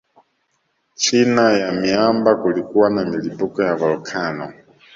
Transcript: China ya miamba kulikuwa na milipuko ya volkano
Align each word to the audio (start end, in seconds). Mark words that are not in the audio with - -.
China 0.95 1.51
ya 1.57 1.71
miamba 1.71 2.35
kulikuwa 2.35 2.89
na 2.89 3.05
milipuko 3.05 3.63
ya 3.63 3.75
volkano 3.75 4.53